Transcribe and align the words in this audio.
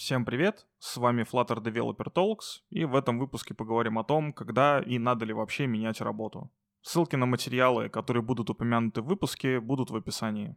Всем 0.00 0.24
привет, 0.24 0.66
с 0.78 0.96
вами 0.96 1.26
Flutter 1.30 1.62
Developer 1.62 2.10
Talks, 2.10 2.62
и 2.70 2.86
в 2.86 2.96
этом 2.96 3.18
выпуске 3.18 3.52
поговорим 3.52 3.98
о 3.98 4.02
том, 4.02 4.32
когда 4.32 4.80
и 4.80 4.98
надо 4.98 5.26
ли 5.26 5.34
вообще 5.34 5.66
менять 5.66 6.00
работу. 6.00 6.50
Ссылки 6.80 7.16
на 7.16 7.26
материалы, 7.26 7.90
которые 7.90 8.22
будут 8.22 8.48
упомянуты 8.48 9.02
в 9.02 9.04
выпуске, 9.08 9.60
будут 9.60 9.90
в 9.90 9.96
описании. 9.96 10.56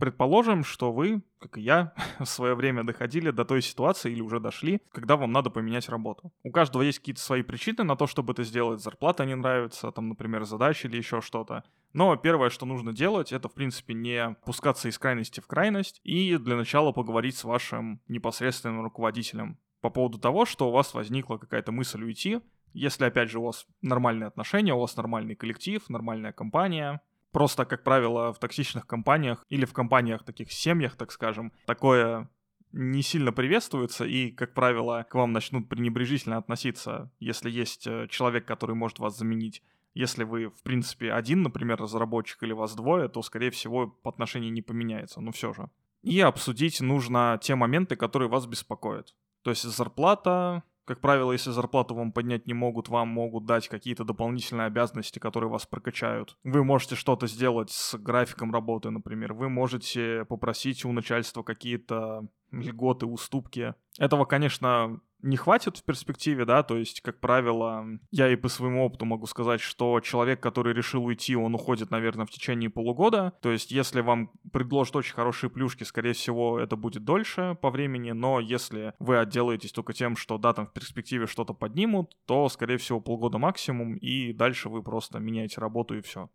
Предположим, 0.00 0.64
что 0.64 0.92
вы, 0.92 1.22
как 1.38 1.58
и 1.58 1.60
я, 1.60 1.92
в 2.18 2.24
свое 2.24 2.54
время 2.54 2.84
доходили 2.84 3.30
до 3.30 3.44
той 3.44 3.60
ситуации 3.60 4.10
или 4.10 4.22
уже 4.22 4.40
дошли, 4.40 4.80
когда 4.92 5.16
вам 5.16 5.30
надо 5.30 5.50
поменять 5.50 5.90
работу. 5.90 6.32
У 6.42 6.50
каждого 6.50 6.82
есть 6.82 7.00
какие-то 7.00 7.20
свои 7.20 7.42
причины 7.42 7.84
на 7.84 7.96
то, 7.96 8.06
чтобы 8.06 8.32
это 8.32 8.42
сделать. 8.42 8.80
Зарплата 8.80 9.26
не 9.26 9.36
нравится, 9.36 9.92
там, 9.92 10.08
например, 10.08 10.44
задача 10.44 10.88
или 10.88 10.96
еще 10.96 11.20
что-то. 11.20 11.64
Но 11.92 12.16
первое, 12.16 12.48
что 12.48 12.64
нужно 12.64 12.94
делать, 12.94 13.32
это, 13.32 13.48
в 13.48 13.52
принципе, 13.52 13.92
не 13.92 14.36
пускаться 14.46 14.88
из 14.88 14.98
крайности 14.98 15.40
в 15.40 15.46
крайность 15.46 16.00
и 16.02 16.36
для 16.38 16.56
начала 16.56 16.92
поговорить 16.92 17.36
с 17.36 17.44
вашим 17.44 18.00
непосредственным 18.08 18.82
руководителем 18.82 19.58
по 19.82 19.90
поводу 19.90 20.18
того, 20.18 20.46
что 20.46 20.68
у 20.68 20.72
вас 20.72 20.94
возникла 20.94 21.36
какая-то 21.36 21.72
мысль 21.72 22.02
уйти, 22.02 22.40
если, 22.72 23.04
опять 23.04 23.30
же, 23.30 23.40
у 23.40 23.44
вас 23.44 23.66
нормальные 23.82 24.28
отношения, 24.28 24.72
у 24.72 24.80
вас 24.80 24.96
нормальный 24.96 25.34
коллектив, 25.34 25.82
нормальная 25.88 26.32
компания, 26.32 27.00
Просто, 27.32 27.64
как 27.64 27.84
правило, 27.84 28.32
в 28.32 28.38
токсичных 28.38 28.86
компаниях 28.86 29.44
или 29.48 29.64
в 29.64 29.72
компаниях, 29.72 30.24
таких 30.24 30.50
семьях, 30.50 30.96
так 30.96 31.12
скажем, 31.12 31.52
такое 31.66 32.28
не 32.72 33.02
сильно 33.02 33.32
приветствуется, 33.32 34.04
и, 34.04 34.30
как 34.30 34.54
правило, 34.54 35.04
к 35.08 35.14
вам 35.14 35.32
начнут 35.32 35.68
пренебрежительно 35.68 36.36
относиться, 36.36 37.10
если 37.18 37.50
есть 37.50 37.86
э, 37.86 38.06
человек, 38.08 38.46
который 38.46 38.76
может 38.76 38.98
вас 38.98 39.18
заменить. 39.18 39.62
Если 39.92 40.22
вы, 40.22 40.50
в 40.50 40.62
принципе, 40.62 41.12
один, 41.12 41.42
например, 41.42 41.78
разработчик 41.78 42.42
или 42.42 42.52
вас 42.52 42.74
двое, 42.76 43.08
то, 43.08 43.22
скорее 43.22 43.50
всего, 43.50 43.88
по 43.88 44.10
отношению 44.10 44.52
не 44.52 44.62
поменяется, 44.62 45.20
но 45.20 45.32
все 45.32 45.52
же. 45.52 45.68
И 46.02 46.20
обсудить 46.20 46.80
нужно 46.80 47.38
те 47.42 47.56
моменты, 47.56 47.96
которые 47.96 48.28
вас 48.28 48.46
беспокоят. 48.46 49.16
То 49.42 49.50
есть 49.50 49.64
зарплата, 49.64 50.62
как 50.90 51.00
правило, 51.00 51.30
если 51.30 51.52
зарплату 51.52 51.94
вам 51.94 52.10
поднять 52.10 52.48
не 52.48 52.52
могут, 52.52 52.88
вам 52.88 53.06
могут 53.06 53.46
дать 53.46 53.68
какие-то 53.68 54.02
дополнительные 54.02 54.66
обязанности, 54.66 55.20
которые 55.20 55.48
вас 55.48 55.64
прокачают. 55.64 56.36
Вы 56.42 56.64
можете 56.64 56.96
что-то 56.96 57.28
сделать 57.28 57.70
с 57.70 57.96
графиком 57.96 58.52
работы, 58.52 58.90
например. 58.90 59.32
Вы 59.32 59.48
можете 59.48 60.24
попросить 60.24 60.84
у 60.84 60.90
начальства 60.90 61.44
какие-то 61.44 62.26
льготы, 62.50 63.06
уступки. 63.06 63.76
Этого, 64.00 64.24
конечно, 64.24 65.00
не 65.22 65.36
хватит 65.36 65.78
в 65.78 65.84
перспективе, 65.84 66.44
да, 66.44 66.62
то 66.62 66.76
есть, 66.76 67.00
как 67.00 67.20
правило, 67.20 67.86
я 68.10 68.28
и 68.30 68.36
по 68.36 68.48
своему 68.48 68.84
опыту 68.84 69.04
могу 69.04 69.26
сказать, 69.26 69.60
что 69.60 70.00
человек, 70.00 70.40
который 70.40 70.72
решил 70.72 71.04
уйти, 71.04 71.36
он 71.36 71.54
уходит, 71.54 71.90
наверное, 71.90 72.26
в 72.26 72.30
течение 72.30 72.70
полугода, 72.70 73.32
то 73.42 73.50
есть, 73.50 73.70
если 73.70 74.00
вам 74.00 74.30
предложат 74.52 74.96
очень 74.96 75.14
хорошие 75.14 75.50
плюшки, 75.50 75.84
скорее 75.84 76.12
всего, 76.12 76.58
это 76.58 76.76
будет 76.76 77.04
дольше 77.04 77.56
по 77.60 77.70
времени, 77.70 78.12
но 78.12 78.40
если 78.40 78.94
вы 78.98 79.18
отделаетесь 79.18 79.72
только 79.72 79.92
тем, 79.92 80.16
что, 80.16 80.38
да, 80.38 80.52
там 80.52 80.66
в 80.66 80.72
перспективе 80.72 81.26
что-то 81.26 81.54
поднимут, 81.54 82.16
то, 82.26 82.48
скорее 82.48 82.78
всего, 82.78 83.00
полгода 83.00 83.38
максимум, 83.38 83.96
и 83.96 84.32
дальше 84.32 84.68
вы 84.68 84.82
просто 84.82 85.18
меняете 85.18 85.60
работу 85.60 85.96
и 85.96 86.00
все. 86.00 86.30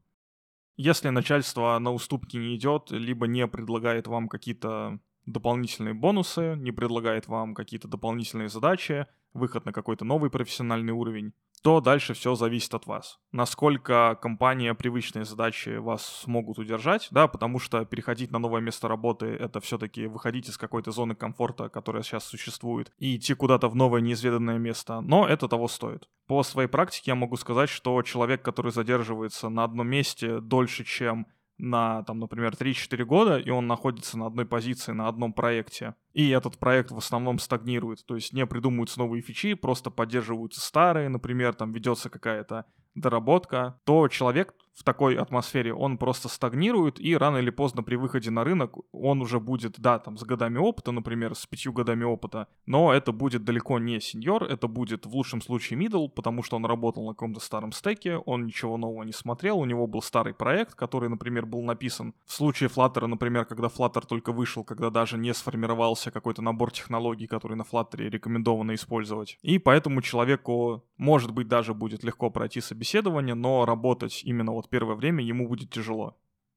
Если 0.77 1.07
начальство 1.09 1.79
на 1.79 1.93
уступки 1.93 2.35
не 2.35 2.55
идет, 2.55 2.91
либо 2.91 3.27
не 3.27 3.47
предлагает 3.47 4.07
вам 4.07 4.27
какие-то 4.27 4.99
дополнительные 5.25 5.93
бонусы, 5.93 6.55
не 6.57 6.71
предлагает 6.71 7.27
вам 7.27 7.53
какие-то 7.53 7.87
дополнительные 7.87 8.49
задачи, 8.49 9.07
выход 9.33 9.65
на 9.65 9.73
какой-то 9.73 10.05
новый 10.05 10.31
профессиональный 10.31 10.93
уровень, 10.93 11.33
то 11.61 11.81
дальше 11.81 12.13
все 12.13 12.35
зависит 12.35 12.73
от 12.73 12.85
вас. 12.85 13.19
Насколько 13.31 14.17
компания 14.21 14.73
привычные 14.75 15.25
задачи 15.25 15.77
вас 15.77 16.05
смогут 16.05 16.59
удержать, 16.59 17.07
да, 17.11 17.27
потому 17.27 17.59
что 17.59 17.83
переходить 17.85 18.31
на 18.31 18.39
новое 18.39 18.61
место 18.61 18.87
работы— 18.87 19.25
это 19.39 19.59
все-таки 19.59 20.05
выходить 20.05 20.47
из 20.47 20.57
какой-то 20.57 20.91
зоны 20.91 21.15
комфорта, 21.15 21.69
которая 21.69 22.03
сейчас 22.03 22.23
существует, 22.23 22.91
и 22.99 23.15
идти 23.15 23.33
куда-то 23.33 23.67
в 23.67 23.75
новое 23.75 24.01
неизведанное 24.01 24.59
место, 24.59 25.01
но 25.01 25.27
это 25.27 25.47
того 25.47 25.67
стоит. 25.67 26.07
По 26.27 26.43
своей 26.43 26.69
практике 26.69 27.11
я 27.11 27.15
могу 27.15 27.35
сказать, 27.35 27.69
что 27.69 28.01
человек, 28.03 28.41
который 28.43 28.71
задерживается 28.71 29.49
на 29.49 29.63
одном 29.63 29.87
месте 29.87 30.39
дольше, 30.39 30.83
чем 30.83 31.27
на, 31.57 32.03
там, 32.03 32.19
например, 32.19 32.53
3-4 32.53 33.03
года, 33.05 33.37
и 33.37 33.49
он 33.49 33.67
находится 33.67 34.17
на 34.17 34.27
одной 34.27 34.45
позиции, 34.45 34.91
на 34.91 35.07
одном 35.07 35.33
проекте, 35.33 35.95
и 36.13 36.29
этот 36.29 36.57
проект 36.57 36.91
в 36.91 36.97
основном 36.97 37.39
стагнирует, 37.39 38.05
то 38.05 38.15
есть 38.15 38.33
не 38.33 38.45
придумываются 38.45 38.99
новые 38.99 39.21
фичи, 39.21 39.53
просто 39.53 39.89
поддерживаются 39.89 40.61
старые, 40.61 41.09
например, 41.09 41.53
там 41.53 41.71
ведется 41.71 42.09
какая-то 42.09 42.65
доработка, 42.95 43.79
то 43.83 44.07
человек 44.07 44.53
в 44.75 44.83
такой 44.83 45.15
атмосфере, 45.15 45.73
он 45.73 45.97
просто 45.97 46.27
стагнирует, 46.27 46.99
и 46.99 47.15
рано 47.15 47.37
или 47.37 47.49
поздно 47.49 47.81
при 47.81 47.95
выходе 47.95 48.29
на 48.29 48.43
рынок 48.43 48.75
он 48.91 49.21
уже 49.21 49.39
будет, 49.39 49.79
да, 49.79 49.99
там, 49.99 50.17
с 50.17 50.23
годами 50.23 50.57
опыта, 50.57 50.91
например, 50.91 51.33
с 51.33 51.45
пятью 51.45 51.71
годами 51.71 52.03
опыта, 52.03 52.47
но 52.65 52.93
это 52.93 53.13
будет 53.13 53.45
далеко 53.45 53.79
не 53.79 54.01
сеньор, 54.01 54.43
это 54.43 54.67
будет 54.67 55.05
в 55.05 55.15
лучшем 55.15 55.41
случае 55.41 55.79
middle, 55.79 56.09
потому 56.09 56.43
что 56.43 56.57
он 56.57 56.65
работал 56.65 57.05
на 57.05 57.13
каком-то 57.13 57.39
старом 57.39 57.71
стеке, 57.71 58.17
он 58.17 58.45
ничего 58.45 58.75
нового 58.75 59.03
не 59.03 59.13
смотрел, 59.13 59.59
у 59.59 59.65
него 59.65 59.87
был 59.87 60.01
старый 60.01 60.33
проект, 60.33 60.75
который, 60.75 61.07
например, 61.07 61.45
был 61.45 61.63
написан 61.63 62.13
в 62.25 62.33
случае 62.33 62.69
Flutter, 62.69 63.07
например, 63.07 63.45
когда 63.45 63.67
Flutter 63.67 64.05
только 64.05 64.33
вышел, 64.33 64.65
когда 64.65 64.89
даже 64.89 65.17
не 65.17 65.33
сформировался 65.33 66.11
какой-то 66.11 66.41
набор 66.41 66.71
технологий, 66.71 67.27
которые 67.27 67.57
на 67.57 67.63
Flutter 67.63 68.09
рекомендовано 68.09 68.75
использовать. 68.75 69.37
И 69.41 69.57
поэтому 69.57 70.01
человеку, 70.01 70.83
может 70.97 71.31
быть, 71.31 71.47
даже 71.47 71.73
будет 71.73 72.03
легко 72.03 72.29
пройти 72.29 72.61
собеседование, 72.61 73.35
но 73.35 73.65
работать 73.65 74.21
именно 74.23 74.51
вот 74.51 74.69
первое 74.69 74.95
время 74.95 75.23
ему 75.23 75.47
будет 75.47 75.69
тяжело. 75.69 76.15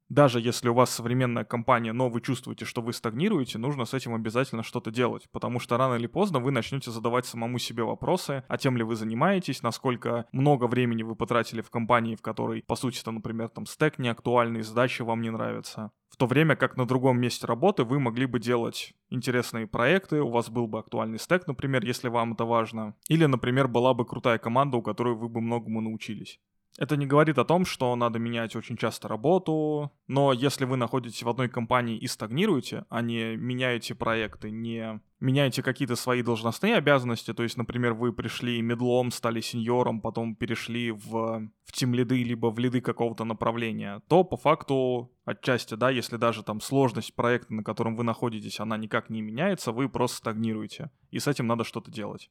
Даже 0.09 0.41
если 0.41 0.71
у 0.71 0.75
вас 0.75 0.89
современная 0.89 1.45
компания, 1.45 1.93
но 1.93 2.09
вы 2.09 2.23
чувствуете, 2.23 2.65
что 2.65 2.81
вы 2.81 2.95
стагнируете, 2.95 3.59
нужно 3.59 3.85
с 3.85 3.93
этим 3.93 4.15
обязательно 4.15 4.63
что-то 4.63 4.91
делать, 4.91 5.29
потому 5.33 5.61
что 5.61 5.77
рано 5.77 5.97
или 5.97 6.07
поздно 6.07 6.39
вы 6.39 6.51
начнете 6.51 6.91
задавать 6.91 7.27
самому 7.27 7.59
себе 7.59 7.83
вопросы, 7.83 8.43
а 8.49 8.57
тем 8.57 8.79
ли 8.79 8.83
вы 8.85 8.97
занимаетесь, 8.97 9.63
насколько 9.63 10.25
много 10.33 10.67
времени 10.67 11.03
вы 11.03 11.15
потратили 11.15 11.61
в 11.61 11.69
компании, 11.69 12.17
в 12.17 12.23
которой, 12.23 12.63
по 12.63 12.75
сути, 12.75 13.03
то, 13.03 13.11
например, 13.11 13.51
там 13.51 13.67
стек 13.67 13.99
не 13.99 14.09
актуальный, 14.09 14.63
задачи 14.63 15.03
вам 15.03 15.21
не 15.21 15.31
нравятся. 15.31 15.93
То 16.19 16.27
время 16.27 16.57
как 16.57 16.77
на 16.77 16.85
другом 16.85 17.21
месте 17.21 17.47
работы 17.47 17.85
вы 17.85 18.01
могли 18.01 18.27
бы 18.27 18.41
делать 18.41 18.93
интересные 19.09 19.69
проекты, 19.69 20.21
у 20.21 20.31
вас 20.31 20.51
был 20.51 20.67
бы 20.67 20.81
актуальный 20.81 21.19
стек, 21.19 21.47
например, 21.47 21.85
если 21.85 22.09
вам 22.09 22.33
это 22.33 22.45
важно. 22.45 22.97
Или, 23.09 23.27
например, 23.27 23.69
была 23.69 23.95
бы 23.95 24.05
крутая 24.05 24.39
команда, 24.39 24.79
у 24.79 24.83
которой 24.83 25.15
вы 25.15 25.29
бы 25.29 25.41
многому 25.41 25.81
научились. 25.81 26.41
Это 26.77 26.97
не 26.97 27.07
говорит 27.07 27.39
о 27.39 27.45
том, 27.45 27.65
что 27.65 27.95
надо 27.95 28.19
менять 28.19 28.57
очень 28.57 28.77
часто 28.77 29.07
работу, 29.07 29.93
но 30.09 30.33
если 30.33 30.65
вы 30.65 30.77
находитесь 30.77 31.23
в 31.23 31.29
одной 31.29 31.49
компании 31.49 31.97
и 31.97 32.09
стагнируете, 32.09 32.85
а 32.89 33.01
не 33.01 33.37
меняете 33.37 33.95
проекты, 33.95 34.51
не 34.51 35.01
меняете 35.21 35.63
какие-то 35.63 35.97
свои 35.97 36.23
должностные 36.23 36.77
обязанности, 36.77 37.33
то 37.35 37.43
есть, 37.43 37.57
например, 37.57 37.95
вы 37.95 38.13
пришли 38.13 38.61
медлом, 38.63 39.11
стали 39.11 39.41
сеньором, 39.41 40.01
потом 40.01 40.37
перешли 40.37 40.91
в, 40.91 41.49
в 41.65 41.73
тим 41.73 41.95
лиды, 41.95 42.23
либо 42.23 42.49
в 42.49 42.59
лиды 42.59 42.81
какого-то 42.81 43.25
направления, 43.25 44.01
то 44.09 44.25
по 44.25 44.37
факту 44.37 45.11
отчасти, 45.25 45.75
да, 45.75 45.91
если 45.91 46.17
даже 46.17 46.43
там 46.43 46.61
сложность 46.61 47.15
проекта, 47.15 47.55
на 47.55 47.65
котором 47.65 47.97
вы 47.97 48.05
находитесь, 48.05 48.61
она 48.61 48.77
никак 48.77 49.11
не 49.11 49.23
меняется, 49.23 49.73
вы 49.73 49.89
просто 49.89 50.19
стагнируете, 50.19 50.91
и 51.11 51.19
с 51.19 51.27
этим 51.27 51.47
надо 51.47 51.65
что-то 51.65 51.91
делать. 51.91 52.31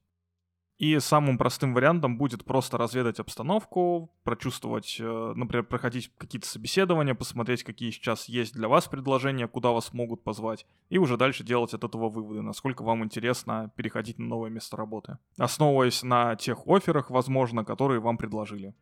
И 0.78 1.00
самым 1.00 1.40
простым 1.40 1.74
вариантом 1.74 2.20
будет 2.20 2.46
просто 2.46 2.78
разведать 2.78 3.20
обстановку, 3.20 4.12
прочувствовать, 4.24 4.98
э, 5.00 5.34
например, 5.36 5.66
проходить 5.66 6.12
какие-то 6.20 6.48
собеседования, 6.48 7.16
посмотреть, 7.16 7.64
какие 7.64 7.90
сейчас 7.90 8.30
есть 8.30 8.54
для 8.54 8.68
вас 8.68 8.88
предложения, 8.88 9.48
куда 9.48 9.72
вас 9.72 9.92
могут 9.92 10.24
позвать, 10.24 10.68
и 10.90 11.00
уже 11.00 11.18
дальше 11.18 11.44
делать 11.44 11.74
от 11.74 11.84
этого 11.84 12.10
выводы, 12.10 12.44
насколько 12.44 12.84
вам 12.84 13.04
интересно 13.04 13.72
переходить 13.76 14.20
на 14.20 14.28
новое 14.28 14.52
место 14.52 14.78
работы, 14.78 15.18
основываясь 15.40 16.04
на 16.04 16.36
тех 16.36 16.68
офферах, 16.68 17.10
возможно, 17.10 17.66
которые 17.66 18.00
вам 18.00 18.20
предложили. 18.20 18.76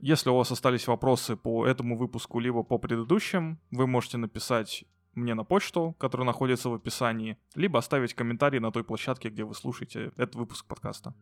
Если 0.00 0.30
у 0.30 0.36
вас 0.36 0.50
остались 0.50 0.88
вопросы 0.88 1.36
по 1.36 1.64
этому 1.64 1.96
выпуску, 1.96 2.40
либо 2.40 2.64
по 2.64 2.78
предыдущим, 2.78 3.60
вы 3.70 3.86
можете 3.86 4.16
написать 4.16 4.84
мне 5.14 5.34
на 5.34 5.44
почту, 5.44 5.94
которая 5.98 6.26
находится 6.26 6.68
в 6.68 6.74
описании, 6.74 7.36
либо 7.54 7.78
оставить 7.78 8.14
комментарий 8.14 8.60
на 8.60 8.70
той 8.72 8.84
площадке, 8.84 9.28
где 9.28 9.44
вы 9.44 9.54
слушаете 9.54 10.12
этот 10.16 10.34
выпуск 10.34 10.66
подкаста. 10.66 11.14